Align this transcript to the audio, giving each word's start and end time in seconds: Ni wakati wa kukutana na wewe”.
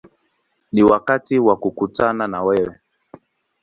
Ni 0.71 0.83
wakati 0.83 1.39
wa 1.39 1.55
kukutana 1.57 2.27
na 2.27 2.43
wewe”. 2.43 2.79